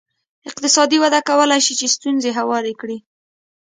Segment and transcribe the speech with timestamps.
[0.49, 2.97] اقتصادي وده کولای شي چې ستونزې هوارې کړي.